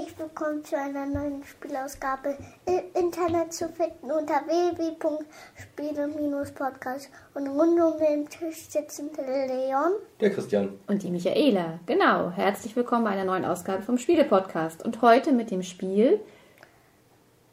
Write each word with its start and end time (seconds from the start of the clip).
Herzlich 0.00 0.18
willkommen 0.18 0.64
zu 0.64 0.78
einer 0.78 1.04
neuen 1.04 1.44
Spielausgabe 1.44 2.34
im 2.64 2.80
Internet 2.94 3.52
zu 3.52 3.68
finden 3.68 4.10
unter 4.10 4.40
www.spiele-podcast 4.46 7.10
und 7.34 7.48
rund 7.48 7.78
um 7.78 7.98
den 7.98 8.26
Tisch 8.26 8.70
sitzen 8.70 9.10
der 9.14 9.46
Leon. 9.46 9.92
Der 10.18 10.30
Christian. 10.30 10.70
Und 10.86 11.02
die 11.02 11.10
Michaela, 11.10 11.80
genau. 11.84 12.30
Herzlich 12.30 12.74
willkommen 12.76 13.04
bei 13.04 13.10
einer 13.10 13.24
neuen 13.24 13.44
Ausgabe 13.44 13.82
vom 13.82 13.98
Spiele-Podcast. 13.98 14.82
Und 14.86 15.02
heute 15.02 15.32
mit 15.32 15.50
dem 15.50 15.62
Spiel. 15.62 16.20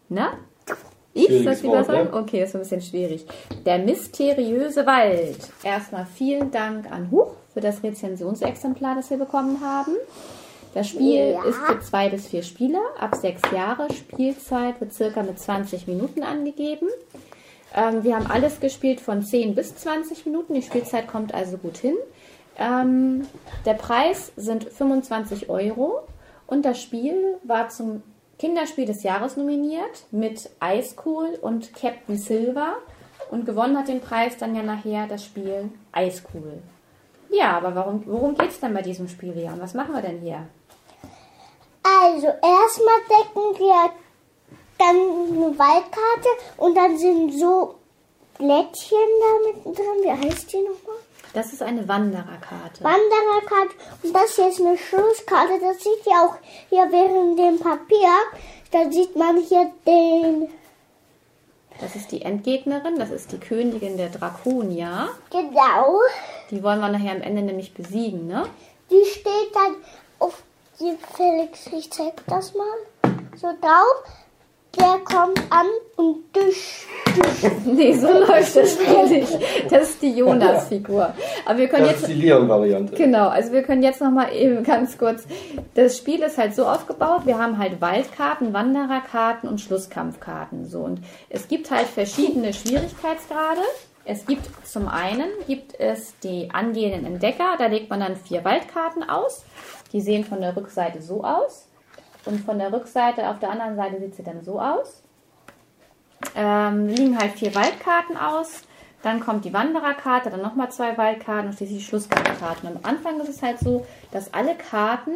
Na? 0.07 0.38
Ich 1.13 1.27
soll 1.27 1.48
es 1.48 1.63
lieber 1.63 1.84
sagen? 1.84 2.12
ne? 2.12 2.18
Okay, 2.18 2.43
ist 2.43 2.55
ein 2.55 2.62
bisschen 2.62 2.82
schwierig. 2.82 3.26
Der 3.66 3.79
mysteriöse 3.79 4.85
Wald. 4.85 5.49
Erstmal 5.63 6.05
vielen 6.05 6.49
Dank 6.52 6.90
an 6.90 7.12
Huch 7.12 7.34
für 7.54 7.59
das 7.59 7.84
Rezensionsexemplar, 7.84 8.95
das 8.95 9.09
wir 9.09 9.18
bekommen 9.18 9.59
haben. 9.59 9.91
Das 10.77 10.90
Spiel 10.90 11.31
Ja. 11.31 11.44
ist 11.44 11.58
für 11.58 11.80
zwei 11.80 12.08
bis 12.08 12.27
vier 12.27 12.44
Spieler, 12.44 12.81
ab 12.99 13.16
sechs 13.16 13.41
Jahre. 13.52 13.91
Spielzeit 13.91 14.80
wird 14.80 14.94
circa 14.94 15.23
mit 15.23 15.40
20 15.40 15.88
Minuten 15.88 16.22
angegeben. 16.22 16.88
Ähm, 17.76 18.04
wir 18.04 18.16
haben 18.16 18.27
alles 18.30 18.59
gespielt 18.59 19.02
von 19.02 19.23
10 19.23 19.55
bis 19.55 19.76
20 19.76 20.27
Minuten. 20.27 20.54
Die 20.54 20.62
Spielzeit 20.62 21.08
kommt 21.08 21.34
also 21.34 21.58
gut 21.58 21.77
hin. 21.77 21.95
Ähm, 22.59 23.26
der 23.66 23.74
Preis 23.74 24.32
sind 24.35 24.66
25 24.66 25.49
Euro 25.49 26.01
und 26.46 26.63
das 26.63 26.79
Spiel 26.79 27.38
war 27.44 27.70
zum 27.70 28.04
Kinderspiel 28.38 28.85
des 28.85 29.01
Jahres 29.01 29.35
nominiert 29.35 30.05
mit 30.12 30.48
Ice 30.63 30.96
Cool 31.04 31.40
und 31.41 31.73
Captain 31.73 32.18
Silver 32.18 32.76
und 33.32 33.48
gewonnen 33.48 33.76
hat 33.79 33.88
den 33.88 33.99
Preis 33.99 34.38
dann 34.38 34.54
ja 34.55 34.62
nachher 34.62 35.07
das 35.07 35.26
Spiel 35.26 35.71
Ice 35.98 36.21
Cool. 36.32 36.60
Ja, 37.32 37.57
aber 37.57 37.73
warum, 37.73 38.04
worum 38.05 38.35
geht's 38.38 38.60
denn 38.60 38.76
bei 38.76 38.84
diesem 38.84 39.07
Spiel, 39.07 39.32
Leon? 39.34 39.60
Was 39.60 39.73
machen 39.73 39.96
wir 39.96 40.01
denn 40.04 40.20
hier? 40.20 40.46
Also 41.88 42.27
erstmal 42.27 42.99
decken 43.10 43.60
wir 43.60 43.91
dann 44.77 44.96
eine 44.98 45.57
Waldkarte 45.57 46.29
und 46.57 46.76
dann 46.76 46.98
sind 46.98 47.34
so 47.40 47.76
Blättchen 48.38 48.98
da 49.21 49.48
mittendrin. 49.52 50.04
Wie 50.04 50.12
heißt 50.12 50.52
die 50.52 50.57
nochmal? 50.57 50.98
Das 51.34 51.54
ist 51.54 51.62
eine 51.62 51.88
Wandererkarte. 51.88 52.84
Wandererkarte 52.84 53.76
und 54.04 54.13
das 54.13 54.35
hier 54.35 54.49
ist 54.49 54.60
eine 54.60 54.77
Schlusskarte. 54.77 55.60
Das 55.62 55.84
sieht 55.84 56.05
ja 56.05 56.26
auch 56.26 56.35
hier 56.70 56.88
während 56.91 57.40
dem 57.40 57.60
Papier. 57.60 58.10
Da 58.72 58.91
sieht 58.91 59.16
man 59.16 59.38
hier 59.38 59.72
den, 59.85 60.49
Das 61.79 61.96
ist 61.96 62.12
die 62.12 62.22
Endgegnerin, 62.22 62.98
das 62.99 63.12
ist 63.12 63.32
die 63.32 63.40
Königin 63.40 63.98
der 63.98 64.09
Draconia. 64.09 65.09
genau, 65.29 66.00
Die 66.51 66.62
wollen 66.63 66.79
wir 66.79 66.90
nachher 66.90 67.12
am 67.12 67.22
Ende 67.22 67.44
nämlich 67.44 67.74
besiegen, 67.74 68.28
ne? 68.28 68.47
die 68.91 69.06
steht 69.06 69.53
dann 69.53 69.75
auf 70.19 70.41
die 70.79 70.97
Felix, 71.16 71.67
ich 71.67 71.91
zeig 71.91 72.13
das 72.28 72.53
mal, 72.53 72.66
so 73.35 73.47
drauf. 73.61 74.03
Der 74.78 75.00
kommt 75.06 75.39
an 75.50 75.66
und 75.95 76.17
dusch, 76.33 76.85
dusch. 77.16 77.51
Nee, 77.66 77.94
so 77.94 78.07
läuft 78.11 78.56
das 78.56 78.73
Spiel 78.73 79.07
nicht. 79.07 79.39
Das 79.72 79.89
ist 79.89 80.01
die 80.03 80.11
Jonas-Figur. 80.11 81.13
Aber 81.45 81.57
wir 81.57 81.67
können 81.67 81.83
Das 81.85 81.94
jetzt. 81.94 82.01
ist 82.03 82.09
die 82.09 82.22
Leon-Variante. 82.22 82.94
Genau, 82.95 83.28
also 83.29 83.53
wir 83.53 83.63
können 83.63 83.81
jetzt 83.81 84.01
noch 84.01 84.11
mal 84.11 84.31
eben 84.35 84.63
ganz 84.63 84.97
kurz. 85.00 85.25
Das 85.73 85.97
Spiel 85.97 86.22
ist 86.22 86.38
halt 86.38 86.53
so 86.53 86.67
aufgebaut. 86.67 87.21
Wir 87.25 87.39
haben 87.39 87.57
halt 87.57 87.81
Waldkarten, 87.81 88.53
Wandererkarten 88.53 89.49
und 89.49 89.61
Schlusskampfkarten. 89.61 90.67
So 90.67 90.81
und 90.81 90.99
es 91.29 91.47
gibt 91.47 91.71
halt 91.71 91.87
verschiedene 91.87 92.53
Schwierigkeitsgrade. 92.53 93.61
Es 94.05 94.25
gibt 94.25 94.47
zum 94.66 94.87
einen 94.87 95.27
gibt 95.47 95.79
es 95.79 96.13
die 96.19 96.49
angehenden 96.53 97.05
Entdecker. 97.05 97.55
Da 97.57 97.66
legt 97.66 97.89
man 97.89 97.99
dann 97.99 98.16
vier 98.16 98.45
Waldkarten 98.45 99.09
aus. 99.09 99.43
Die 99.93 100.01
sehen 100.01 100.23
von 100.23 100.41
der 100.41 100.55
Rückseite 100.55 101.01
so 101.01 101.23
aus 101.23 101.67
und 102.25 102.41
von 102.41 102.59
der 102.59 102.71
Rückseite 102.73 103.29
auf 103.29 103.39
der 103.39 103.51
anderen 103.51 103.75
Seite 103.75 103.99
sieht 103.99 104.15
sie 104.15 104.23
dann 104.23 104.43
so 104.43 104.59
aus. 104.59 105.01
Ähm, 106.35 106.87
liegen 106.87 107.17
halt 107.17 107.33
vier 107.33 107.53
Waldkarten 107.55 108.17
aus. 108.17 108.63
Dann 109.03 109.19
kommt 109.19 109.45
die 109.45 109.53
Wandererkarte, 109.53 110.29
dann 110.29 110.41
nochmal 110.41 110.71
zwei 110.71 110.97
Waldkarten 110.97 111.47
und 111.47 111.53
schließlich 111.55 111.79
die 111.79 111.85
Schlusskampfkarten. 111.85 112.67
Am 112.67 112.79
Anfang 112.83 113.19
ist 113.19 113.29
es 113.29 113.43
halt 113.43 113.59
so, 113.59 113.85
dass 114.11 114.33
alle 114.33 114.55
Karten 114.55 115.11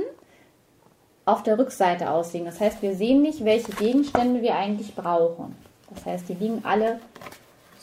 auf 1.25 1.43
der 1.43 1.57
Rückseite 1.57 2.09
aussehen. 2.09 2.45
Das 2.45 2.59
heißt, 2.59 2.81
wir 2.81 2.95
sehen 2.95 3.21
nicht, 3.21 3.43
welche 3.43 3.71
Gegenstände 3.71 4.41
wir 4.41 4.55
eigentlich 4.55 4.95
brauchen. 4.95 5.55
Das 5.93 6.05
heißt, 6.05 6.29
die 6.29 6.33
liegen 6.35 6.63
alle 6.63 6.99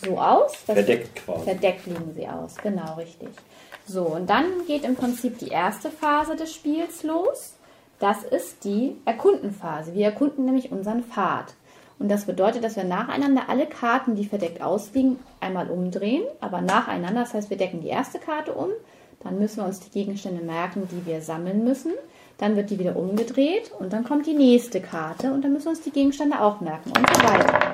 so 0.02 0.18
aus. 0.18 0.54
Verdeckt 0.56 1.24
quasi. 1.24 1.44
Verdeckt 1.44 1.86
liegen 1.86 2.12
sie 2.14 2.28
aus, 2.28 2.56
genau 2.56 2.94
richtig. 2.94 3.28
So, 3.86 4.02
und 4.02 4.28
dann 4.28 4.66
geht 4.66 4.84
im 4.84 4.96
Prinzip 4.96 5.38
die 5.38 5.48
erste 5.48 5.90
Phase 5.90 6.36
des 6.36 6.52
Spiels 6.52 7.02
los. 7.02 7.54
Das 7.98 8.22
ist 8.22 8.64
die 8.64 8.96
Erkundenphase. 9.04 9.94
Wir 9.94 10.06
erkunden 10.06 10.44
nämlich 10.44 10.70
unseren 10.70 11.02
Pfad. 11.02 11.54
Und 11.98 12.08
das 12.08 12.26
bedeutet, 12.26 12.62
dass 12.62 12.76
wir 12.76 12.84
nacheinander 12.84 13.48
alle 13.48 13.66
Karten, 13.66 14.14
die 14.14 14.24
verdeckt 14.24 14.62
ausliegen, 14.62 15.18
einmal 15.40 15.68
umdrehen, 15.68 16.22
aber 16.40 16.60
nacheinander. 16.60 17.22
Das 17.22 17.34
heißt, 17.34 17.50
wir 17.50 17.56
decken 17.56 17.80
die 17.80 17.88
erste 17.88 18.18
Karte 18.20 18.52
um, 18.52 18.68
dann 19.24 19.38
müssen 19.38 19.58
wir 19.58 19.64
uns 19.64 19.80
die 19.80 19.90
Gegenstände 19.90 20.44
merken, 20.44 20.88
die 20.92 21.04
wir 21.06 21.20
sammeln 21.20 21.64
müssen. 21.64 21.92
Dann 22.38 22.54
wird 22.54 22.70
die 22.70 22.78
wieder 22.78 22.94
umgedreht 22.94 23.72
und 23.80 23.92
dann 23.92 24.04
kommt 24.04 24.26
die 24.26 24.34
nächste 24.34 24.80
Karte 24.80 25.32
und 25.32 25.42
dann 25.42 25.52
müssen 25.52 25.66
wir 25.66 25.70
uns 25.70 25.80
die 25.80 25.90
Gegenstände 25.90 26.40
auch 26.40 26.60
merken 26.60 26.90
und 26.90 27.16
so 27.16 27.22
weiter. 27.24 27.67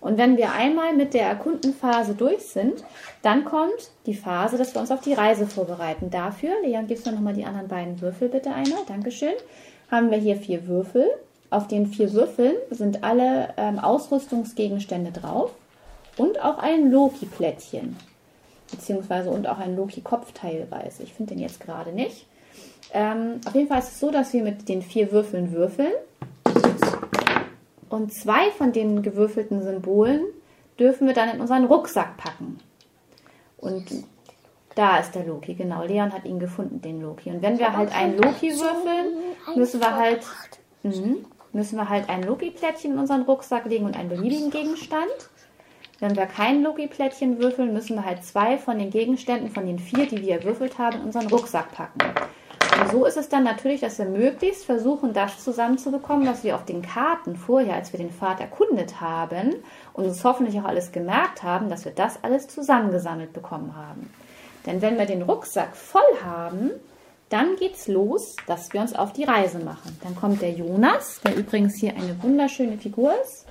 Und 0.00 0.18
wenn 0.18 0.36
wir 0.36 0.52
einmal 0.52 0.94
mit 0.94 1.14
der 1.14 1.26
Erkundenphase 1.26 2.14
durch 2.14 2.42
sind, 2.42 2.84
dann 3.22 3.44
kommt 3.44 3.90
die 4.06 4.14
Phase, 4.14 4.58
dass 4.58 4.74
wir 4.74 4.80
uns 4.80 4.90
auf 4.90 5.00
die 5.00 5.14
Reise 5.14 5.46
vorbereiten. 5.46 6.10
Dafür, 6.10 6.50
Leon, 6.62 6.86
gibst 6.86 7.06
du 7.06 7.12
nochmal 7.12 7.34
die 7.34 7.44
anderen 7.44 7.68
beiden 7.68 8.00
Würfel 8.00 8.28
bitte 8.28 8.50
einmal. 8.52 8.80
Dankeschön. 8.86 9.34
Haben 9.90 10.10
wir 10.10 10.18
hier 10.18 10.36
vier 10.36 10.66
Würfel. 10.66 11.06
Auf 11.50 11.68
den 11.68 11.86
vier 11.86 12.12
Würfeln 12.12 12.54
sind 12.70 13.04
alle 13.04 13.54
ähm, 13.56 13.78
Ausrüstungsgegenstände 13.78 15.12
drauf 15.12 15.52
und 16.16 16.42
auch 16.42 16.58
ein 16.58 16.90
Loki-Plättchen. 16.90 17.96
Beziehungsweise 18.70 19.30
und 19.30 19.46
auch 19.46 19.58
ein 19.58 19.76
Loki-Kopf 19.76 20.32
teilweise. 20.32 21.04
Ich 21.04 21.14
finde 21.14 21.34
den 21.34 21.42
jetzt 21.42 21.60
gerade 21.60 21.92
nicht. 21.92 22.26
Ähm, 22.92 23.40
auf 23.46 23.54
jeden 23.54 23.68
Fall 23.68 23.78
ist 23.78 23.92
es 23.92 24.00
so, 24.00 24.10
dass 24.10 24.32
wir 24.32 24.42
mit 24.42 24.68
den 24.68 24.82
vier 24.82 25.12
Würfeln 25.12 25.52
würfeln. 25.52 25.92
Und 27.88 28.12
zwei 28.12 28.50
von 28.50 28.72
den 28.72 29.02
gewürfelten 29.02 29.62
Symbolen 29.62 30.24
dürfen 30.78 31.06
wir 31.06 31.14
dann 31.14 31.30
in 31.30 31.40
unseren 31.40 31.64
Rucksack 31.64 32.16
packen. 32.16 32.58
Und 33.58 33.84
da 34.74 34.98
ist 34.98 35.14
der 35.14 35.24
Loki, 35.24 35.54
genau. 35.54 35.84
Leon 35.84 36.12
hat 36.12 36.24
ihn 36.24 36.38
gefunden, 36.38 36.80
den 36.82 37.00
Loki. 37.00 37.30
Und 37.30 37.42
wenn 37.42 37.58
wir 37.58 37.76
halt 37.76 37.94
einen 37.94 38.18
Loki 38.18 38.52
würfeln, 38.52 39.16
müssen 39.56 39.80
wir 39.80 39.96
halt, 39.96 40.20
mhm, 40.82 41.24
müssen 41.52 41.76
wir 41.76 41.88
halt 41.88 42.08
ein 42.08 42.22
Loki-Plättchen 42.22 42.92
in 42.92 42.98
unseren 42.98 43.22
Rucksack 43.22 43.64
legen 43.64 43.86
und 43.86 43.96
einen 43.96 44.10
beliebigen 44.10 44.50
Gegenstand. 44.50 45.30
Wenn 45.98 46.14
wir 46.14 46.26
kein 46.26 46.62
Loki-Plättchen 46.62 47.38
würfeln, 47.38 47.72
müssen 47.72 47.96
wir 47.96 48.04
halt 48.04 48.22
zwei 48.22 48.58
von 48.58 48.78
den 48.78 48.90
Gegenständen, 48.90 49.48
von 49.50 49.66
den 49.66 49.78
vier, 49.78 50.06
die 50.06 50.20
wir 50.20 50.34
erwürfelt 50.34 50.76
haben, 50.76 50.98
in 50.98 51.04
unseren 51.04 51.28
Rucksack 51.28 51.72
packen. 51.72 52.00
Und 52.80 52.90
so 52.90 53.04
ist 53.06 53.16
es 53.16 53.28
dann 53.28 53.44
natürlich, 53.44 53.80
dass 53.80 53.98
wir 53.98 54.06
möglichst 54.06 54.64
versuchen, 54.64 55.12
das 55.12 55.42
zusammenzubekommen, 55.42 56.26
was 56.26 56.44
wir 56.44 56.54
auf 56.54 56.64
den 56.64 56.82
Karten 56.82 57.36
vorher, 57.36 57.74
als 57.74 57.92
wir 57.92 57.98
den 57.98 58.10
Pfad 58.10 58.40
erkundet 58.40 59.00
haben 59.00 59.54
und 59.92 60.04
uns 60.04 60.24
hoffentlich 60.24 60.60
auch 60.60 60.64
alles 60.64 60.92
gemerkt 60.92 61.42
haben, 61.42 61.70
dass 61.70 61.84
wir 61.84 61.92
das 61.92 62.22
alles 62.22 62.48
zusammengesammelt 62.48 63.32
bekommen 63.32 63.74
haben. 63.76 64.10
Denn 64.66 64.82
wenn 64.82 64.98
wir 64.98 65.06
den 65.06 65.22
Rucksack 65.22 65.76
voll 65.76 66.02
haben, 66.24 66.70
dann 67.28 67.56
geht's 67.56 67.88
los, 67.88 68.36
dass 68.46 68.72
wir 68.72 68.80
uns 68.80 68.94
auf 68.94 69.12
die 69.12 69.24
Reise 69.24 69.58
machen. 69.58 69.98
Dann 70.02 70.14
kommt 70.14 70.42
der 70.42 70.52
Jonas, 70.52 71.20
der 71.24 71.36
übrigens 71.36 71.76
hier 71.76 71.96
eine 71.96 72.22
wunderschöne 72.22 72.78
Figur 72.78 73.12
ist, 73.22 73.46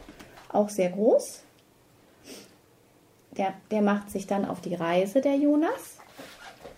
auch 0.50 0.70
sehr 0.70 0.90
groß. 0.90 1.42
Der, 3.32 3.54
der 3.72 3.82
macht 3.82 4.12
sich 4.12 4.28
dann 4.28 4.46
auf 4.46 4.62
die 4.62 4.76
Reise, 4.76 5.20
der 5.20 5.36
Jonas. 5.36 5.95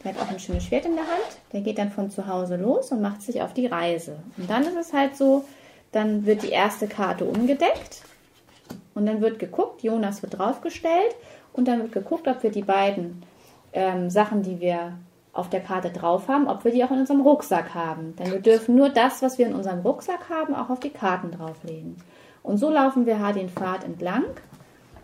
Der 0.07 0.15
hat 0.15 0.21
auch 0.21 0.31
ein 0.31 0.39
schönes 0.39 0.63
Schwert 0.63 0.85
in 0.85 0.95
der 0.95 1.03
Hand. 1.03 1.37
Der 1.51 1.59
geht 1.59 1.77
dann 1.77 1.91
von 1.91 2.09
zu 2.09 2.27
Hause 2.27 2.55
los 2.55 2.93
und 2.93 3.01
macht 3.01 3.21
sich 3.21 3.41
auf 3.41 3.53
die 3.53 3.65
Reise. 3.65 4.19
Und 4.37 4.49
dann 4.49 4.63
ist 4.63 4.77
es 4.77 4.93
halt 4.93 5.17
so, 5.17 5.43
dann 5.91 6.25
wird 6.25 6.43
die 6.43 6.49
erste 6.49 6.87
Karte 6.87 7.25
umgedeckt 7.25 8.03
und 8.95 9.05
dann 9.05 9.19
wird 9.19 9.37
geguckt, 9.37 9.83
Jonas 9.83 10.21
wird 10.21 10.39
draufgestellt 10.39 11.13
und 11.51 11.67
dann 11.67 11.79
wird 11.79 11.91
geguckt, 11.91 12.29
ob 12.29 12.41
wir 12.41 12.51
die 12.51 12.63
beiden 12.63 13.21
ähm, 13.73 14.09
Sachen, 14.09 14.43
die 14.43 14.61
wir 14.61 14.93
auf 15.33 15.49
der 15.49 15.59
Karte 15.59 15.89
drauf 15.89 16.29
haben, 16.29 16.47
ob 16.47 16.63
wir 16.63 16.71
die 16.71 16.85
auch 16.85 16.91
in 16.91 16.99
unserem 16.99 17.19
Rucksack 17.19 17.75
haben. 17.75 18.15
Denn 18.15 18.31
wir 18.31 18.39
dürfen 18.39 18.75
nur 18.75 18.87
das, 18.87 19.21
was 19.21 19.37
wir 19.37 19.45
in 19.45 19.55
unserem 19.55 19.81
Rucksack 19.81 20.29
haben, 20.29 20.55
auch 20.55 20.69
auf 20.69 20.79
die 20.79 20.89
Karten 20.89 21.31
drauflegen. 21.31 21.97
Und 22.43 22.59
so 22.59 22.69
laufen 22.69 23.05
wir 23.05 23.17
den 23.33 23.49
Pfad 23.49 23.83
entlang 23.83 24.23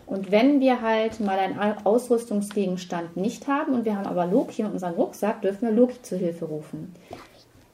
Und 0.06 0.30
wenn 0.30 0.60
wir 0.60 0.82
halt 0.82 1.20
mal 1.20 1.38
einen 1.38 1.58
Ausrüstungsgegenstand 1.58 3.16
nicht 3.16 3.48
haben 3.48 3.74
und 3.74 3.84
wir 3.84 3.96
haben 3.96 4.06
aber 4.06 4.26
Loki 4.26 4.62
in 4.62 4.70
unserem 4.70 4.94
Rucksack, 4.94 5.42
dürfen 5.42 5.68
wir 5.68 5.74
Loki 5.74 6.00
zu 6.02 6.16
Hilfe 6.16 6.44
rufen. 6.44 6.94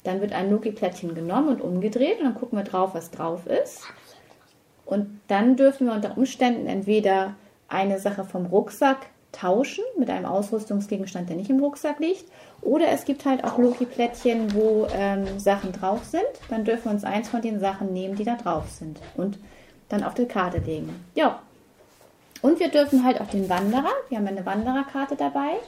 Dann 0.04 0.20
wird 0.20 0.32
ein 0.32 0.50
Loki-Plättchen 0.50 1.14
genommen 1.14 1.48
und 1.48 1.60
umgedreht 1.60 2.18
und 2.18 2.24
dann 2.24 2.34
gucken 2.34 2.58
wir 2.58 2.64
drauf, 2.64 2.94
was 2.94 3.10
drauf 3.10 3.46
ist. 3.46 3.82
Und 4.86 5.20
dann 5.28 5.56
dürfen 5.56 5.86
wir 5.86 5.94
unter 5.94 6.16
Umständen 6.16 6.66
entweder 6.66 7.34
eine 7.68 7.98
Sache 7.98 8.24
vom 8.24 8.46
Rucksack 8.46 9.06
tauschen 9.32 9.84
mit 9.98 10.10
einem 10.10 10.24
Ausrüstungsgegenstand, 10.24 11.28
der 11.28 11.36
nicht 11.36 11.50
im 11.50 11.60
Rucksack 11.60 12.00
liegt. 12.00 12.24
Oder 12.62 12.88
es 12.88 13.04
gibt 13.04 13.24
halt 13.24 13.44
auch 13.44 13.58
Loki-Plättchen, 13.58 14.54
wo 14.54 14.86
ähm, 14.92 15.38
Sachen 15.38 15.72
drauf 15.72 16.04
sind. 16.04 16.24
Dann 16.48 16.64
dürfen 16.64 16.86
wir 16.86 16.92
uns 16.92 17.04
eins 17.04 17.28
von 17.28 17.42
den 17.42 17.60
Sachen 17.60 17.92
nehmen, 17.92 18.16
die 18.16 18.24
da 18.24 18.36
drauf 18.36 18.68
sind. 18.70 18.98
Und 19.16 19.38
dann 19.88 20.02
auf 20.02 20.14
die 20.14 20.26
Karte 20.26 20.58
legen. 20.58 20.88
Ja. 21.14 21.40
Und 22.42 22.58
wir 22.58 22.68
dürfen 22.68 23.04
halt 23.04 23.20
auch 23.20 23.28
den 23.28 23.48
Wanderer, 23.48 23.92
wir 24.08 24.18
haben 24.18 24.26
eine 24.26 24.46
Wandererkarte 24.46 25.16
dabei, 25.16 25.58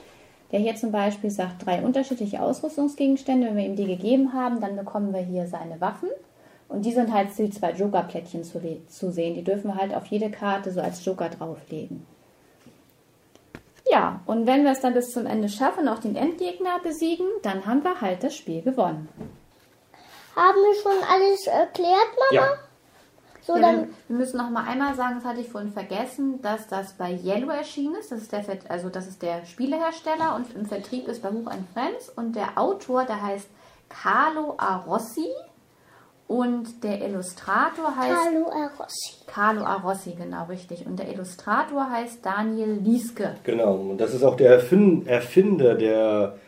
der 0.51 0.61
hier 0.61 0.77
zum 0.77 0.93
Beispiel 0.93 1.31
sagt, 1.31 1.67
drei 1.67 1.83
unterschiedliche 1.83 2.43
Ausrüstungsgegenstände. 2.43 3.49
Wenn 3.49 3.57
wir 3.57 3.65
ihm 3.65 3.77
die 3.77 3.87
gegeben 3.87 4.33
haben, 4.33 4.61
dann 4.61 4.77
bekommen 4.77 5.13
wir 5.13 5.21
hier 5.21 5.47
seine 5.47 5.81
Waffen. 5.81 6.09
Und 6.69 6.85
die 6.87 6.93
sind 6.93 7.13
halt 7.13 7.37
die 7.37 7.51
zwei 7.51 7.73
Joker-Plättchen 7.73 8.45
zu, 8.45 8.61
zu 8.89 9.13
sehen. 9.13 9.35
Die 9.35 9.45
dürfen 9.45 9.69
wir 9.69 9.77
halt 9.77 9.95
auf 9.95 10.07
jede 10.07 10.31
Karte 10.31 10.71
so 10.71 10.81
als 10.81 11.05
Joker 11.05 11.29
drauflegen. 11.29 12.07
Ja, 13.91 14.21
und 14.27 14.47
wenn 14.47 14.65
wir 14.65 14.73
es 14.73 14.81
dann 14.81 14.95
bis 14.95 15.11
zum 15.11 15.27
Ende 15.27 15.49
schaffen, 15.49 15.89
auch 15.89 15.99
den 15.99 16.17
Endgegner 16.17 16.79
besiegen, 16.83 17.27
dann 17.43 17.67
haben 17.67 17.83
wir 17.83 18.01
halt 18.01 18.23
das 18.23 18.35
Spiel 18.35 18.63
gewonnen. 18.63 19.09
Haben 20.35 20.59
wir 20.59 20.83
schon 20.83 21.09
alles 21.09 21.47
erklärt, 21.47 22.09
Mama? 22.31 22.47
Ja. 22.47 22.59
So, 23.43 23.57
ja, 23.57 23.63
dann 23.63 23.89
wir 24.09 24.17
müssen 24.17 24.37
noch 24.37 24.51
mal 24.51 24.65
einmal 24.67 24.95
sagen, 24.95 25.17
das 25.17 25.25
hatte 25.25 25.41
ich 25.41 25.49
vorhin 25.49 25.73
vergessen, 25.73 26.41
dass 26.43 26.69
das 26.69 26.95
bei 26.95 27.13
Yellow 27.13 27.51
erschienen 27.51 27.97
ist. 27.97 28.13
Das 28.13 28.23
ist 28.23 28.33
der, 28.33 28.45
also 28.69 28.89
das 28.89 29.09
ist 29.09 29.21
der 29.21 29.45
Spielehersteller 29.45 30.37
und 30.37 30.55
im 30.55 30.67
Vertrieb 30.67 31.09
ist 31.09 31.23
bei 31.23 31.31
Buch 31.31 31.51
Friends. 31.75 32.09
Und 32.09 32.37
der 32.37 32.57
Autor, 32.57 33.05
der 33.05 33.21
heißt 33.21 33.49
Carlo 33.89 34.55
Arossi. 34.59 35.27
Und 36.29 36.83
der 36.83 37.07
Illustrator 37.07 37.95
heißt. 37.95 38.23
Carlo 38.23 38.47
Arossi. 38.49 39.15
Carlo 39.27 39.65
Arossi, 39.65 40.13
genau, 40.13 40.45
richtig. 40.45 40.87
Und 40.87 40.99
der 40.99 41.13
Illustrator 41.13 41.91
heißt 41.91 42.25
Daniel 42.25 42.79
Lieske. 42.81 43.35
Genau, 43.45 43.75
und 43.75 43.99
das 43.99 44.15
ist 44.15 44.23
auch 44.23 44.37
der 44.37 44.53
Erfinder 44.53 45.75
der 45.75 46.39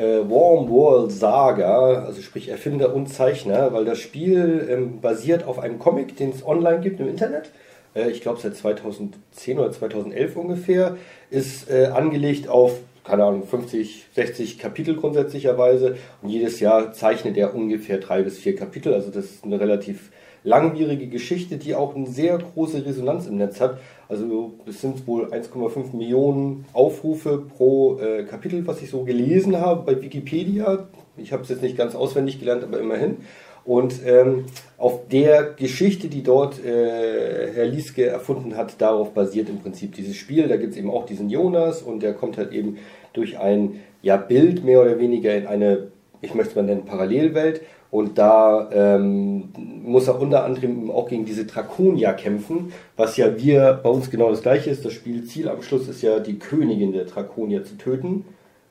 äh, 0.00 0.30
Warm 0.30 0.70
World 0.70 1.12
Saga, 1.12 2.04
also 2.04 2.22
sprich 2.22 2.48
Erfinder 2.48 2.94
und 2.94 3.08
Zeichner, 3.08 3.72
weil 3.72 3.84
das 3.84 3.98
Spiel 3.98 4.66
ähm, 4.70 5.00
basiert 5.00 5.44
auf 5.44 5.58
einem 5.58 5.78
Comic, 5.78 6.16
den 6.16 6.30
es 6.30 6.44
online 6.44 6.80
gibt 6.80 7.00
im 7.00 7.08
Internet. 7.08 7.50
Äh, 7.94 8.10
ich 8.10 8.22
glaube 8.22 8.40
seit 8.40 8.56
2010 8.56 9.58
oder 9.58 9.70
2011 9.70 10.36
ungefähr. 10.36 10.96
Ist 11.30 11.70
äh, 11.70 11.86
angelegt 11.86 12.48
auf 12.48 12.78
keine 13.02 13.24
Ahnung, 13.24 13.46
50, 13.46 14.06
60 14.14 14.58
Kapitel 14.58 14.94
grundsätzlicherweise. 14.94 15.96
Und 16.22 16.28
jedes 16.28 16.60
Jahr 16.60 16.92
zeichnet 16.92 17.36
er 17.36 17.54
ungefähr 17.54 17.98
drei 17.98 18.22
bis 18.22 18.38
vier 18.38 18.54
Kapitel. 18.54 18.94
Also 18.94 19.10
das 19.10 19.24
ist 19.24 19.44
eine 19.44 19.58
relativ 19.58 20.10
langwierige 20.44 21.06
Geschichte, 21.08 21.56
die 21.56 21.74
auch 21.74 21.94
eine 21.94 22.06
sehr 22.06 22.38
große 22.38 22.84
Resonanz 22.84 23.26
im 23.26 23.36
Netz 23.36 23.60
hat. 23.60 23.78
Also 24.08 24.54
es 24.66 24.80
sind 24.80 25.06
wohl 25.06 25.26
1,5 25.26 25.94
Millionen 25.96 26.64
Aufrufe 26.72 27.38
pro 27.56 27.98
äh, 27.98 28.24
Kapitel, 28.24 28.66
was 28.66 28.82
ich 28.82 28.90
so 28.90 29.04
gelesen 29.04 29.60
habe 29.60 29.92
bei 29.92 30.02
Wikipedia. 30.02 30.88
Ich 31.16 31.32
habe 31.32 31.42
es 31.42 31.48
jetzt 31.48 31.62
nicht 31.62 31.76
ganz 31.76 31.94
auswendig 31.94 32.40
gelernt, 32.40 32.64
aber 32.64 32.80
immerhin. 32.80 33.18
Und 33.64 34.00
ähm, 34.06 34.46
auf 34.78 35.08
der 35.08 35.52
Geschichte, 35.52 36.08
die 36.08 36.22
dort 36.22 36.64
äh, 36.64 37.52
Herr 37.52 37.66
Lieske 37.66 38.06
erfunden 38.06 38.56
hat, 38.56 38.80
darauf 38.80 39.12
basiert 39.12 39.48
im 39.48 39.58
Prinzip 39.58 39.94
dieses 39.94 40.16
Spiel. 40.16 40.48
Da 40.48 40.56
gibt 40.56 40.72
es 40.72 40.78
eben 40.78 40.90
auch 40.90 41.04
diesen 41.04 41.28
Jonas 41.28 41.82
und 41.82 42.02
der 42.02 42.14
kommt 42.14 42.38
halt 42.38 42.52
eben 42.52 42.78
durch 43.12 43.38
ein 43.38 43.80
ja, 44.02 44.16
Bild 44.16 44.64
mehr 44.64 44.80
oder 44.80 44.98
weniger 44.98 45.34
in 45.36 45.46
eine, 45.46 45.88
ich 46.22 46.34
möchte 46.34 46.50
es 46.50 46.56
mal 46.56 46.62
nennen, 46.62 46.84
Parallelwelt. 46.84 47.60
Und 47.90 48.18
da 48.18 48.70
ähm, 48.72 49.48
muss 49.82 50.06
er 50.06 50.20
unter 50.20 50.44
anderem 50.44 50.90
auch 50.90 51.08
gegen 51.08 51.24
diese 51.24 51.44
Draconia 51.44 52.12
kämpfen, 52.12 52.72
was 52.96 53.16
ja 53.16 53.36
wir 53.36 53.80
bei 53.82 53.90
uns 53.90 54.10
genau 54.10 54.30
das 54.30 54.42
gleiche 54.42 54.70
ist. 54.70 54.84
Das 54.84 54.92
Spielziel 54.92 55.48
am 55.48 55.62
Schluss 55.62 55.88
ist 55.88 56.02
ja, 56.02 56.20
die 56.20 56.38
Königin 56.38 56.92
der 56.92 57.04
Draconia 57.04 57.64
zu 57.64 57.76
töten 57.76 58.24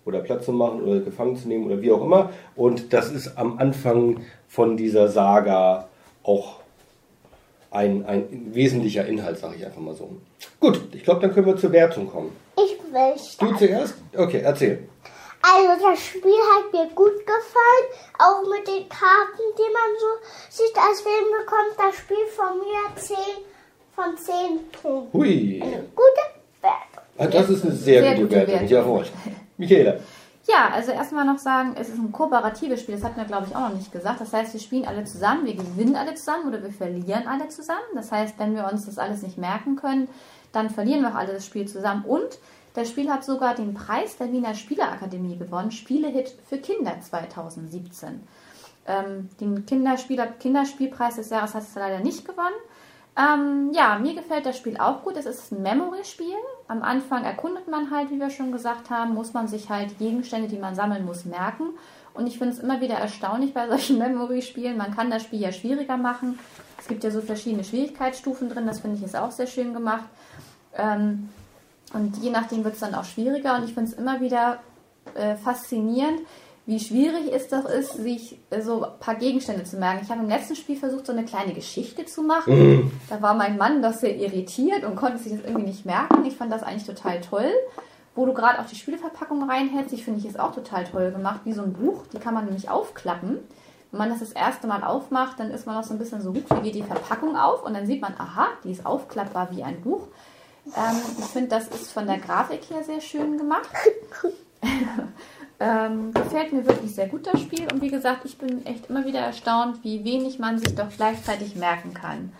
oder 0.06 0.19
Platz 0.19 0.45
zu 0.45 0.54
machen 0.54 0.81
oder 0.81 1.01
gefangen 1.01 1.36
zu 1.36 1.50
nehmen 1.50 1.66
oder 1.66 1.81
wie 1.81 1.92
auch 1.92 2.04
immer. 2.04 2.30
Und 2.56 2.94
das 2.94 3.12
ist 3.12 3.38
am 3.38 3.57
Anfang 3.57 4.21
von 4.48 4.77
dieser 4.77 5.10
Saga 5.10 5.89
auch 6.24 6.60
ein, 7.71 8.06
ein 8.06 8.25
wesentlicher 8.54 9.06
Inhalt, 9.06 9.38
sage 9.38 9.56
ich 9.57 9.66
einfach 9.66 9.81
mal 9.81 9.94
so. 9.94 10.10
Gut, 10.60 10.81
ich 10.94 11.04
glaube, 11.04 11.21
dann 11.21 11.33
können 11.33 11.45
wir 11.45 11.57
zur 11.57 11.71
Wertung 11.71 12.07
kommen. 12.07 12.31
Ich 12.56 12.77
will 12.92 13.19
starten. 13.19 13.54
Du 13.54 13.60
zuerst? 13.60 13.95
Okay, 14.16 14.42
erzähl. 14.44 14.80
Also 15.41 15.86
das 15.86 16.00
Spiel 16.00 16.39
hat 16.53 16.74
mir 16.74 16.88
gut 16.94 17.25
gefallen, 17.25 17.86
auch 18.18 18.41
mit 18.50 18.68
den 18.68 18.89
Karten, 18.89 19.44
die 19.57 19.71
man 19.74 19.89
so 20.00 20.07
sieht. 20.50 20.75
Deswegen 20.75 21.31
bekommt 21.39 21.75
das 21.77 21.95
Spiel 21.95 22.25
von 22.36 22.59
mir 22.59 22.95
10 22.95 23.15
von 23.95 24.18
10 24.18 24.71
Punkten. 24.71 25.18
Hui. 25.18 25.62
Eine 25.62 25.83
gute 25.95 26.25
Wertung. 26.62 27.03
Ah, 27.18 27.27
das 27.27 27.50
ist 27.50 27.63
eine 27.63 27.74
sehr, 27.74 28.01
sehr 28.01 28.15
gute, 28.15 28.24
gute 28.24 28.36
Wertung. 28.36 28.53
Wertung. 28.53 28.68
Jawohl. 28.68 29.06
Michaela. 29.57 30.00
Ja, 30.47 30.71
also 30.74 30.91
erstmal 30.91 31.25
noch 31.25 31.38
sagen, 31.38 31.75
es 31.80 31.89
ist 31.89 32.00
ein 32.00 32.12
kooperatives 32.12 32.81
Spiel, 32.81 32.95
das 32.95 33.03
hat 33.03 33.18
mir 33.18 33.25
glaube 33.25 33.45
ich 33.47 33.56
auch 33.56 33.69
noch 33.69 33.75
nicht 33.75 33.92
gesagt. 33.92 34.19
Das 34.19 34.33
heißt, 34.33 34.51
wir 34.53 34.59
spielen 34.59 34.88
alle 34.88 35.03
zusammen, 35.03 35.45
wir 35.45 35.53
gewinnen 35.53 35.95
alle 35.95 36.15
zusammen 36.15 36.47
oder 36.47 36.63
wir 36.63 36.71
verlieren 36.71 37.27
alle 37.27 37.50
zusammen. 37.50 37.85
Das 37.94 38.12
heißt, 38.12 38.39
wenn 38.39 38.56
wir 38.56 38.68
uns 38.71 38.85
das 38.85 38.97
alles 38.97 39.21
nicht 39.21 39.38
merken 39.38 39.75
können, 39.75 40.09
dann 40.51 40.71
verlieren 40.71 41.01
wir 41.01 41.09
auch 41.09 41.15
alle 41.15 41.33
das 41.33 41.45
Spiel 41.45 41.68
zusammen. 41.68 42.03
Und 42.03 42.39
das 42.74 42.89
Spiel 42.89 43.10
hat 43.10 43.24
sogar 43.24 43.56
den 43.56 43.74
Preis 43.74 44.18
der 44.18 44.31
Wiener 44.31 44.54
Spielerakademie 44.54 45.38
gewonnen, 45.38 45.71
Spielehit 45.71 46.33
für 46.48 46.57
Kinder 46.57 47.00
2017. 47.01 48.21
Ähm, 48.88 49.30
den 49.39 49.66
Kinderspieler, 49.66 50.27
Kinderspielpreis 50.27 51.16
des 51.16 51.30
Jahres 51.30 51.54
hat 51.54 51.63
es 51.63 51.75
leider 51.75 52.00
nicht 52.00 52.25
gewonnen. 52.25 52.56
Ähm, 53.18 53.71
ja, 53.74 54.00
mir 54.00 54.16
gefällt 54.16 54.45
das 54.45 54.57
Spiel 54.57 54.77
auch 54.77 55.04
gut. 55.04 55.18
Es 55.18 55.25
ist 55.25 55.51
ein 55.51 55.62
Memory-Spiel. 55.62 56.36
Am 56.68 56.81
Anfang 56.81 57.25
erkundet 57.25 57.68
man 57.68 57.92
halt, 57.92 58.12
wie 58.12 58.19
wir 58.19 58.30
schon 58.30 58.51
gesagt 58.51 58.89
haben, 58.89 59.13
muss 59.13 59.33
man 59.33 59.48
sich 59.48 59.69
halt 59.69 59.98
Gegenstände, 60.00 60.48
die 60.48 60.57
man 60.57 60.75
sammeln 60.75 61.06
muss, 61.06 61.25
merken. 61.25 61.71
Und 62.13 62.27
ich 62.27 62.38
finde 62.38 62.54
es 62.54 62.60
immer 62.60 62.81
wieder 62.81 62.95
erstaunlich 62.95 63.54
bei 63.54 63.68
solchen 63.69 63.98
Memory-Spielen. 63.98 64.77
Man 64.77 64.95
kann 64.95 65.12
das 65.12 65.24
Spiel 65.24 65.42
ja 65.42 65.51
schwieriger 65.51 65.98
machen. 65.98 66.39
Es 66.77 66.88
gibt 66.88 67.04
ja 67.04 67.12
so 67.12 67.21
verschiedene 67.21 67.63
Schwierigkeitsstufen 67.63 68.50
drin. 68.50 68.66
Das 68.66 68.80
finde 68.80 68.98
ich 68.98 69.04
ist 69.04 69.16
auch 69.16 69.31
sehr 69.31 69.48
schön 69.48 69.74
gemacht. 69.74 70.06
Ähm, 70.77 71.30
und 71.94 72.18
je 72.18 72.30
nachdem 72.30 72.63
wird 72.63 72.75
es 72.75 72.80
dann 72.80 72.95
auch 72.95 73.06
schwieriger. 73.06 73.57
Und 73.57 73.65
ich 73.65 73.74
finde 73.74 73.91
es 73.91 73.97
immer 73.97 74.21
wieder 74.21 74.59
äh, 75.15 75.36
faszinierend, 75.36 76.21
wie 76.66 76.80
schwierig 76.80 77.33
es 77.33 77.47
doch 77.47 77.66
ist, 77.66 77.94
sich 77.94 78.37
äh, 78.52 78.61
so 78.61 78.83
ein 78.83 78.99
paar 78.99 79.16
Gegenstände 79.16 79.63
zu 79.63 79.78
merken. 79.78 80.02
Ich 80.04 80.11
habe 80.11 80.21
im 80.21 80.30
letzten 80.30 80.56
Spiel 80.56 80.78
versucht, 80.78 81.07
so 81.07 81.11
eine 81.11 81.25
kleine 81.25 81.54
Geschichte 81.54 82.06
zu 82.06 82.21
machen. 82.21 82.54
Mhm. 82.54 82.92
Da 83.09 83.21
war 83.21 83.33
mein 83.33 83.57
Mann 83.57 83.81
doch 83.81 83.94
sehr 83.94 84.16
irritiert 84.16 84.83
und 84.83 84.95
konnte 84.95 85.18
sich 85.18 85.33
das 85.33 85.42
irgendwie 85.44 85.66
nicht 85.66 85.85
merken. 85.85 86.25
Ich 86.25 86.37
fand 86.37 86.52
das 86.52 86.61
eigentlich 86.61 86.85
total 86.85 87.21
toll. 87.21 87.52
Wo 88.13 88.25
du 88.25 88.33
gerade 88.33 88.59
auch 88.59 88.66
die 88.66 88.75
Spieleverpackung 88.75 89.49
reinhältst, 89.49 89.94
ich 89.94 90.04
finde 90.04 90.19
ich 90.19 90.28
ist 90.28 90.40
auch 90.40 90.54
total 90.54 90.83
toll 90.83 91.11
gemacht, 91.11 91.42
wie 91.45 91.54
so 91.54 91.63
ein 91.63 91.73
Buch. 91.73 92.04
Die 92.13 92.19
kann 92.19 92.33
man 92.33 92.45
nämlich 92.45 92.69
aufklappen. 92.69 93.40
Wenn 93.92 93.97
man 93.97 94.09
das 94.09 94.19
das 94.19 94.31
erste 94.33 94.68
Mal 94.68 94.83
aufmacht, 94.83 95.40
dann 95.40 95.49
ist 95.49 95.66
man 95.66 95.75
noch 95.75 95.83
so 95.83 95.94
ein 95.94 95.99
bisschen 95.99 96.21
so, 96.21 96.35
wie 96.35 96.42
geht 96.61 96.75
die 96.75 96.83
Verpackung 96.83 97.35
auf? 97.35 97.63
Und 97.63 97.73
dann 97.73 97.87
sieht 97.87 98.02
man, 98.02 98.13
aha, 98.16 98.47
die 98.63 98.71
ist 98.71 98.85
aufklappbar 98.85 99.49
wie 99.52 99.63
ein 99.63 99.81
Buch. 99.81 100.07
Ähm, 100.76 101.02
ich 101.18 101.26
finde, 101.26 101.49
das 101.49 101.68
ist 101.68 101.92
von 101.92 102.07
der 102.07 102.18
Grafik 102.18 102.61
her 102.69 102.83
sehr 102.83 103.02
schön 103.02 103.38
gemacht. 103.38 103.69
ähm, 105.59 106.14
gefällt 106.14 106.54
mir 106.54 106.66
wirklich 106.66 106.94
sehr 106.94 107.07
gut 107.07 107.28
das 107.28 107.42
Spiel. 107.42 107.68
Und 107.71 107.81
wie 107.81 107.90
gesagt, 107.90 108.26
ich 108.26 108.38
bin 108.38 108.66
echt 108.66 108.90
immer 108.90 109.06
wieder 109.06 109.19
erstaunt, 109.19 109.83
wie 109.83 110.04
wenig 110.04 110.40
man 110.40 110.59
sich 110.59 110.76
doch 110.76 110.90
gleichzeitig 110.95 111.56
merken 111.56 111.94
kann. 111.94 112.31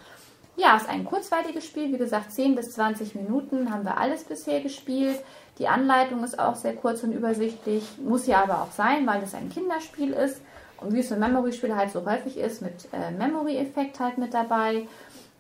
Ja, 0.56 0.76
es 0.76 0.84
ist 0.84 0.90
ein 0.90 1.06
kurzweiliges 1.06 1.66
Spiel. 1.66 1.94
Wie 1.94 1.98
gesagt, 1.98 2.32
10 2.34 2.56
bis 2.56 2.72
20 2.72 3.16
Minuten 3.16 3.72
haben 3.72 3.86
wir 3.86 3.98
alles 3.98 4.26
bisher 4.26 4.60
gespielt. 4.62 5.18
Die 5.58 5.68
Anleitung 5.68 6.24
ist 6.24 6.38
auch 6.38 6.56
sehr 6.56 6.76
kurz 6.76 7.04
und 7.04 7.14
übersichtlich. 7.14 7.84
Muss 7.98 8.28
ja 8.28 8.44
aber 8.44 8.62
auch 8.62 8.72
sein, 8.72 9.08
weil 9.08 9.24
es 9.24 9.34
ein 9.34 9.50
Kinderspiel 9.50 10.12
ist. 10.12 10.42
Und 10.82 10.94
wie 10.94 11.00
es 11.00 11.10
für 11.10 11.18
Memory-Spiele 11.18 11.76
halt 11.76 11.92
so 11.92 12.06
häufig 12.06 12.38
ist, 12.38 12.62
mit 12.62 12.88
äh, 12.94 13.12
Memory-Effekt 13.12 14.00
halt 14.00 14.18
mit 14.18 14.34
dabei. 14.34 14.88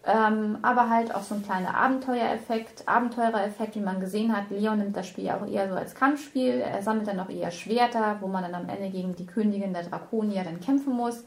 Ähm, 0.05 0.57
aber 0.61 0.89
halt 0.89 1.13
auch 1.13 1.23
so 1.23 1.35
ein 1.35 1.43
kleiner 1.43 1.75
Abenteuereffekt, 1.75 2.83
Abenteurereffekt, 2.87 3.75
wie 3.75 3.81
man 3.81 3.99
gesehen 3.99 4.35
hat. 4.35 4.49
Leon 4.49 4.79
nimmt 4.79 4.95
das 4.95 5.07
Spiel 5.07 5.29
auch 5.29 5.45
eher 5.45 5.67
so 5.67 5.75
als 5.75 5.93
Kampfspiel. 5.93 6.61
Er 6.61 6.81
sammelt 6.81 7.07
dann 7.07 7.19
auch 7.19 7.29
eher 7.29 7.51
Schwerter, 7.51 8.17
wo 8.21 8.27
man 8.27 8.43
dann 8.43 8.55
am 8.55 8.69
Ende 8.69 8.89
gegen 8.89 9.15
die 9.15 9.25
Königin 9.25 9.73
der 9.73 9.83
Draconia 9.83 10.43
dann 10.43 10.61
kämpfen 10.61 10.93
muss. 10.93 11.23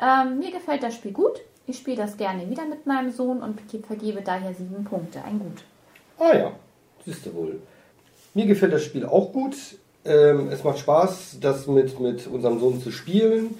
Ähm, 0.00 0.38
mir 0.38 0.52
gefällt 0.52 0.84
das 0.84 0.94
Spiel 0.94 1.12
gut. 1.12 1.40
Ich 1.66 1.78
spiele 1.78 1.96
das 1.96 2.16
gerne 2.16 2.48
wieder 2.48 2.64
mit 2.64 2.86
meinem 2.86 3.10
Sohn 3.10 3.42
und 3.42 3.60
vergebe 3.84 4.22
daher 4.22 4.54
sieben 4.54 4.84
Punkte. 4.84 5.22
Ein 5.24 5.40
Gut. 5.40 5.64
Ah 6.18 6.36
ja, 6.36 6.52
siehst 7.04 7.26
du 7.26 7.34
wohl. 7.34 7.60
Mir 8.34 8.46
gefällt 8.46 8.72
das 8.72 8.84
Spiel 8.84 9.04
auch 9.04 9.32
gut. 9.32 9.56
Ähm, 10.04 10.48
es 10.50 10.62
macht 10.62 10.78
Spaß, 10.78 11.38
das 11.40 11.66
mit, 11.66 11.98
mit 11.98 12.28
unserem 12.28 12.60
Sohn 12.60 12.80
zu 12.80 12.92
spielen 12.92 13.56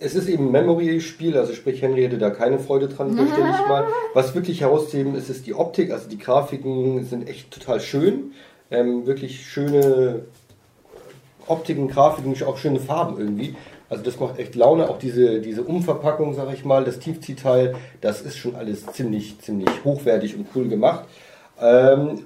es 0.00 0.14
ist 0.14 0.28
eben 0.28 0.46
ein 0.46 0.52
Memory-Spiel, 0.52 1.36
also 1.36 1.52
sprich 1.52 1.82
Henry 1.82 2.02
hätte 2.02 2.18
da 2.18 2.30
keine 2.30 2.58
Freude 2.58 2.88
dran, 2.88 3.14
fürchte 3.14 3.40
ich 3.40 3.68
mal. 3.68 3.86
Was 4.14 4.34
wirklich 4.34 4.62
herauszuheben 4.62 5.14
ist, 5.14 5.28
ist 5.28 5.46
die 5.46 5.54
Optik, 5.54 5.92
also 5.92 6.08
die 6.08 6.18
Grafiken 6.18 7.04
sind 7.04 7.28
echt 7.28 7.50
total 7.50 7.80
schön. 7.80 8.32
Ähm, 8.70 9.06
wirklich 9.06 9.46
schöne 9.46 10.22
Optiken, 11.46 11.88
Grafiken, 11.88 12.34
auch 12.44 12.56
schöne 12.56 12.80
Farben 12.80 13.18
irgendwie. 13.18 13.54
Also 13.90 14.02
das 14.02 14.18
macht 14.18 14.38
echt 14.38 14.54
Laune, 14.54 14.88
auch 14.88 14.98
diese, 14.98 15.40
diese 15.40 15.62
Umverpackung, 15.62 16.32
sag 16.34 16.52
ich 16.54 16.64
mal, 16.64 16.84
das 16.84 17.00
Tiefziehteil, 17.00 17.74
das 18.00 18.22
ist 18.22 18.38
schon 18.38 18.54
alles 18.54 18.86
ziemlich, 18.86 19.38
ziemlich 19.40 19.84
hochwertig 19.84 20.36
und 20.36 20.46
cool 20.54 20.68
gemacht. 20.68 21.04
Ähm, 21.60 22.22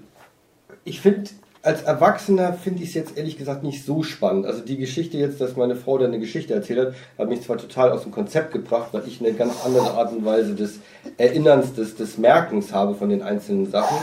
ich 0.85 1.00
finde, 1.00 1.31
als 1.64 1.83
Erwachsener 1.83 2.52
finde 2.52 2.83
ich 2.83 2.90
es 2.90 2.94
jetzt 2.94 3.16
ehrlich 3.16 3.38
gesagt 3.38 3.64
nicht 3.64 3.85
so 3.87 4.02
spannend. 4.02 4.44
Also 4.44 4.61
die 4.61 4.76
Geschichte 4.76 5.16
jetzt, 5.16 5.40
dass 5.40 5.56
meine 5.56 5.76
Frau 5.76 5.97
da 5.97 6.04
eine 6.04 6.18
Geschichte 6.18 6.52
erzählt 6.52 6.78
hat, 6.78 6.94
hat 7.18 7.28
mich 7.30 7.40
zwar 7.40 7.56
total 7.56 7.90
aus 7.90 8.02
dem 8.02 8.12
Konzept 8.12 8.52
gebracht, 8.52 8.90
weil 8.92 9.02
ich 9.06 9.21
eine 9.21 9.33
ganz 9.33 9.64
andere 9.64 9.92
Art 9.92 10.12
und 10.12 10.26
Weise 10.26 10.54
des 10.54 10.80
Erinnerns, 11.16 11.73
des, 11.73 11.97
des 11.97 12.18
Merkens 12.18 12.73
habe 12.73 12.94
von 12.94 13.09
den 13.09 13.23
einzelnen 13.23 13.71
Sachen. 13.71 13.97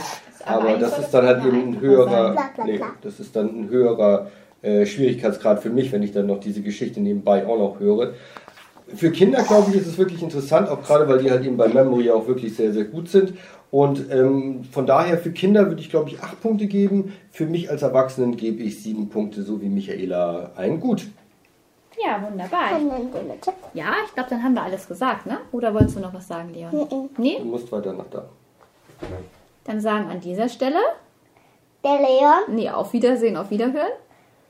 Aber 0.44 0.70
Aber 0.70 0.76
das 0.76 0.98
ist 0.98 1.10
dann 1.10 1.24
halt 1.24 1.44
eben 1.44 1.68
ein 1.68 1.80
höherer, 1.80 2.32
bla, 2.32 2.64
nee, 2.66 2.80
das 3.00 3.20
ist 3.20 3.36
dann 3.36 3.46
ein 3.46 3.68
höherer 3.68 4.26
äh, 4.62 4.84
Schwierigkeitsgrad 4.84 5.62
für 5.62 5.70
mich, 5.70 5.92
wenn 5.92 6.02
ich 6.02 6.10
dann 6.10 6.26
noch 6.26 6.40
diese 6.40 6.62
Geschichte 6.62 7.00
nebenbei 7.00 7.46
auch 7.46 7.58
noch 7.58 7.78
höre. 7.78 8.14
Für 8.94 9.10
Kinder, 9.10 9.42
glaube 9.42 9.70
ich, 9.70 9.76
ist 9.76 9.86
es 9.86 9.98
wirklich 9.98 10.22
interessant, 10.22 10.68
auch 10.68 10.82
gerade 10.82 11.08
weil 11.08 11.18
die 11.18 11.30
halt 11.30 11.44
eben 11.44 11.56
bei 11.56 11.68
Memory 11.68 12.10
auch 12.10 12.26
wirklich 12.26 12.54
sehr, 12.56 12.72
sehr 12.72 12.84
gut 12.84 13.08
sind. 13.08 13.34
Und 13.70 14.10
ähm, 14.10 14.64
von 14.64 14.86
daher 14.86 15.16
für 15.16 15.30
Kinder 15.32 15.66
würde 15.68 15.80
ich, 15.80 15.88
glaube 15.88 16.10
ich, 16.10 16.20
acht 16.22 16.40
Punkte 16.42 16.66
geben. 16.66 17.14
Für 17.30 17.46
mich 17.46 17.70
als 17.70 17.80
Erwachsenen 17.82 18.36
gebe 18.36 18.62
ich 18.62 18.82
sieben 18.82 19.08
Punkte, 19.08 19.42
so 19.42 19.62
wie 19.62 19.68
Michaela 19.68 20.50
ein 20.56 20.78
Gut. 20.78 21.06
Ja, 22.04 22.22
wunderbar. 22.22 22.80
Ja, 23.74 23.92
ich 24.06 24.14
glaube, 24.14 24.30
dann 24.30 24.42
haben 24.42 24.54
wir 24.54 24.62
alles 24.62 24.86
gesagt, 24.88 25.24
ne? 25.26 25.38
Oder 25.52 25.72
wolltest 25.72 25.96
du 25.96 26.00
noch 26.00 26.12
was 26.12 26.28
sagen, 26.28 26.52
Leon? 26.52 27.08
Nee? 27.16 27.38
Du 27.38 27.44
musst 27.44 27.70
weiter 27.72 27.92
nach 27.92 28.08
da. 28.10 28.24
Dann 29.64 29.80
sagen 29.80 30.10
an 30.10 30.20
dieser 30.20 30.48
Stelle, 30.48 30.78
Der 31.84 31.96
Leon 31.96 32.54
nee, 32.54 32.68
auf 32.68 32.92
Wiedersehen, 32.92 33.36
auf 33.36 33.50
Wiederhören 33.50 33.92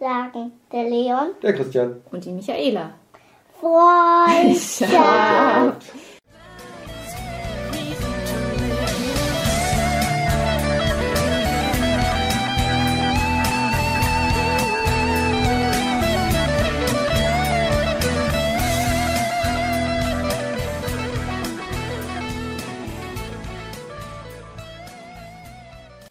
sagen, 0.00 0.52
der 0.72 0.84
Leon 0.84 1.28
Der 1.42 1.52
Christian. 1.52 1.96
und 2.10 2.24
die 2.24 2.32
Michaela. 2.32 2.94
fly. 3.62 5.38